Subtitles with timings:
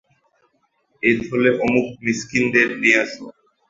[1.03, 3.11] এ থলেটি অমুক মিসকীনদের দিয়ে আস।